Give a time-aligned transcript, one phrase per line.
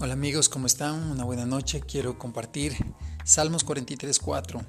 [0.00, 1.10] Hola amigos, ¿cómo están?
[1.10, 1.80] Una buena noche.
[1.80, 2.76] Quiero compartir
[3.24, 4.64] Salmos 43.4,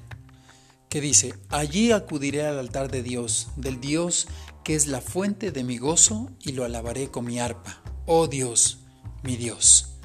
[0.90, 4.28] que dice, Allí acudiré al altar de Dios, del Dios
[4.64, 7.84] que es la fuente de mi gozo, y lo alabaré con mi arpa.
[8.08, 8.80] Oh Dios,
[9.22, 10.00] mi Dios.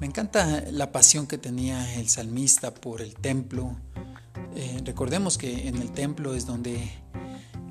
[0.00, 3.76] Me encanta la pasión que tenía el salmista por el templo.
[4.56, 6.90] Eh, recordemos que en el templo es donde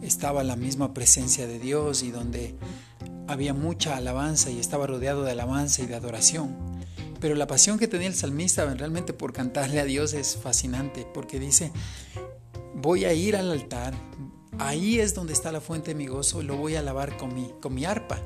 [0.04, 2.55] estaba la misma presencia de Dios y donde
[3.28, 6.72] había mucha alabanza y estaba rodeado de alabanza y de adoración.
[7.23, 11.39] Pero la pasión que tenía el salmista realmente por cantarle a Dios es fascinante, porque
[11.39, 11.71] dice,
[12.75, 13.93] voy a ir al altar,
[14.59, 17.49] ahí es donde está la fuente de mi gozo, lo voy a alabar con mi,
[17.61, 18.19] con mi arpa.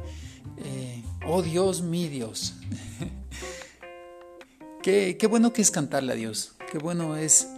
[0.58, 2.56] Eh, oh Dios, mi Dios.
[4.82, 7.50] qué, qué bueno que es cantarle a Dios, qué bueno es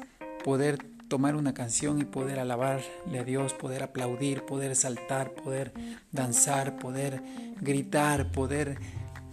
[0.44, 5.72] poder tomar una canción y poder alabarle a Dios, poder aplaudir, poder saltar, poder
[6.12, 7.24] danzar, poder
[7.62, 8.78] gritar, poder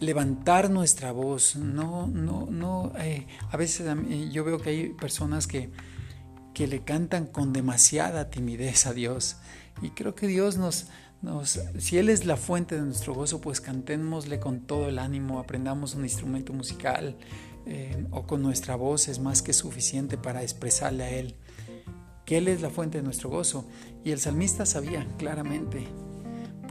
[0.01, 1.57] levantar nuestra voz.
[1.57, 2.93] No, no, no.
[2.99, 3.87] Eh, a veces
[4.31, 5.71] yo veo que hay personas que,
[6.55, 9.37] que le cantan con demasiada timidez a Dios.
[9.83, 10.87] Y creo que Dios nos,
[11.23, 15.39] nos, si Él es la fuente de nuestro gozo, pues cantémosle con todo el ánimo,
[15.39, 17.17] aprendamos un instrumento musical
[17.67, 21.37] eh, o con nuestra voz es más que suficiente para expresarle a Él
[22.27, 23.67] que Él es la fuente de nuestro gozo.
[24.05, 25.87] Y el salmista sabía claramente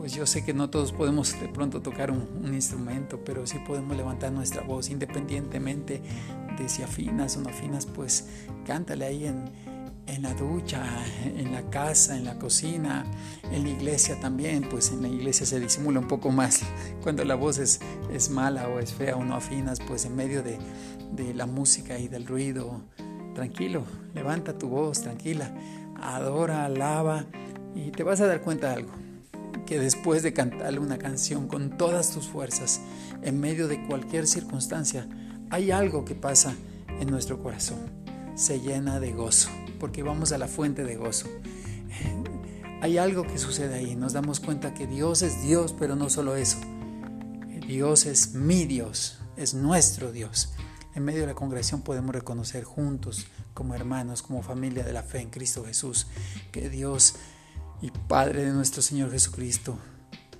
[0.06, 3.98] pues yo sé que no todos podemos de pronto tocar un, instrumento, pero sí podemos
[3.98, 6.00] levantar nuestra voz independientemente
[6.59, 8.28] de si afinas o no afinas, pues
[8.67, 9.45] cántale ahí en,
[10.06, 10.86] en la ducha,
[11.26, 13.03] en la casa, en la cocina,
[13.52, 16.61] en la iglesia también, pues en la iglesia se disimula un poco más
[17.02, 17.80] cuando la voz es,
[18.14, 20.59] es mala o es fea o no afinas, pues en medio de,
[21.14, 22.83] de la música y del ruido,
[23.33, 25.52] tranquilo, levanta tu voz, tranquila,
[26.00, 27.26] adora, alaba
[27.73, 29.05] y te vas a dar cuenta de algo
[29.66, 32.81] que después de cantarle una canción con todas tus fuerzas,
[33.21, 35.08] en medio de cualquier circunstancia,
[35.49, 36.55] hay algo que pasa
[36.99, 37.80] en nuestro corazón.
[38.36, 39.49] Se llena de gozo,
[39.80, 41.27] porque vamos a la fuente de gozo.
[42.81, 43.95] Hay algo que sucede ahí.
[43.95, 46.58] Nos damos cuenta que Dios es Dios, pero no solo eso.
[47.67, 50.54] Dios es mi Dios, es nuestro Dios.
[50.93, 55.21] En medio de la congregación podemos reconocer juntos, como hermanos, como familia de la fe
[55.21, 56.08] en Cristo Jesús,
[56.52, 57.15] que Dios
[57.81, 59.77] y Padre de nuestro Señor Jesucristo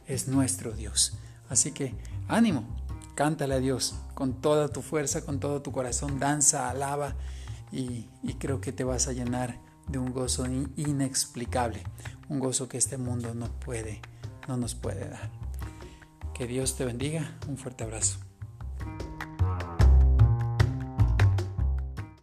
[0.08, 1.18] es nuestro Dios.
[1.50, 1.94] Así que
[2.28, 2.64] ánimo,
[3.16, 7.16] cántale a Dios con toda tu fuerza, con todo tu corazón, danza, alaba
[7.72, 8.08] y,
[8.40, 11.84] creo que te vas a llenar de un gozo inexplicable,
[12.30, 14.02] un gozo que este mundo no puede,
[14.48, 15.32] no nos puede dar.
[16.34, 18.25] Que Dios te bendiga, un fuerte abrazo.